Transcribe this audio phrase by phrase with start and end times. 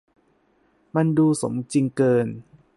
[0.95, 2.27] มันดูสมจริงเกิน